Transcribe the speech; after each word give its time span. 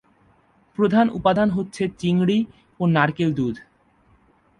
প্রধান 0.77 1.05
উপাদান 1.09 1.49
হচ্ছে 1.49 1.83
চিংড়ি 1.99 2.39
ও 2.79 2.83
নারকেল 2.87 3.29
দুধ। 3.33 3.55